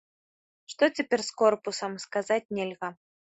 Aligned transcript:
Што 0.73 0.83
цяпер 0.99 1.19
з 1.27 1.31
корпусам, 1.43 1.91
сказаць 2.05 2.43
нельга. 2.59 2.89